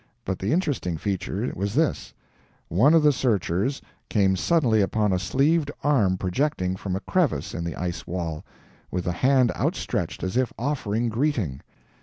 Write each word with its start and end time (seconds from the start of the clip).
But 0.25 0.39
the 0.39 0.51
interesting 0.51 0.97
feature 0.97 1.51
was 1.55 1.75
this: 1.75 2.11
One 2.69 2.95
of 2.95 3.03
the 3.03 3.11
searchers 3.11 3.83
came 4.09 4.35
suddenly 4.35 4.81
upon 4.81 5.13
a 5.13 5.19
sleeved 5.19 5.69
arm 5.83 6.17
projecting 6.17 6.75
from 6.75 6.95
a 6.95 7.01
crevice 7.01 7.53
in 7.53 7.63
the 7.63 7.75
ice 7.75 8.07
wall, 8.07 8.43
with 8.89 9.03
the 9.03 9.11
hand 9.11 9.51
outstretched 9.55 10.23
as 10.23 10.37
if 10.37 10.51
offering 10.57 11.09
greeting! 11.09 11.61